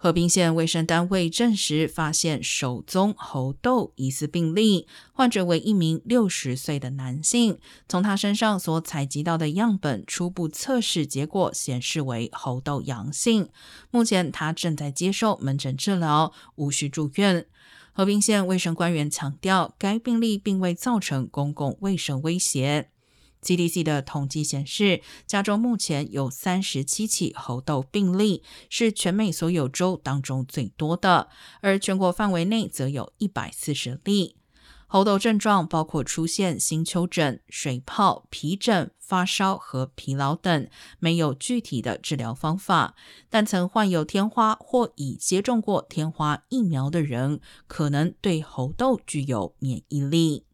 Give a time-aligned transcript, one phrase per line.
[0.00, 7.58] 和平县卫生单位证实，发现首宗猴痘疑似病例，患者为一名六十岁的男性。
[7.88, 13.48] 从他身上所采集到的样本初步测试结果显示为猴痘阳性。
[13.90, 17.44] 目前他正在接受门诊治疗，无需住院。
[17.92, 22.90] 和平县卫生官员强调，该病例并未造成公共卫生威胁。
[23.42, 31.28] CDC 的统计显示，加州目前有三十七起猴痘病例，是全美所有州当中最多的，
[31.60, 34.36] 而全国范围内则有一百四十例。
[34.90, 40.66] 猴痘症状包括出现新丘疹、水泡、皮疹、发烧和疲劳等，
[40.98, 42.94] 没有具体的治疗方法。
[43.28, 50.47] 但曾患有天花或已接种过天花疫苗的人，可能对猴痘具有免疫力。